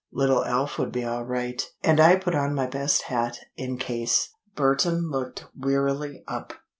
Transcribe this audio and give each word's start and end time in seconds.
Little 0.11 0.43
Alf 0.43 0.79
would 0.79 0.91
be 0.91 1.05
all 1.05 1.23
right, 1.25 1.63
and 1.83 1.99
I 1.99 2.15
put 2.15 2.33
on 2.33 2.55
my 2.55 2.65
best 2.65 3.03
hat, 3.03 3.37
in 3.55 3.77
case." 3.77 4.29
Burton 4.55 5.11
looked 5.11 5.45
wearily 5.55 6.23
up. 6.27 6.53